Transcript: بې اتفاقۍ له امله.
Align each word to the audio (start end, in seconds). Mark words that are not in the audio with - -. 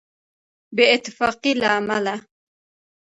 بې 0.75 0.85
اتفاقۍ 0.95 1.51
له 1.61 1.67
امله. 1.79 2.15